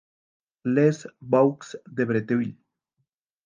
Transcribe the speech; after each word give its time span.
Les 0.65 1.05
Baux-de-Breteuil 1.21 2.55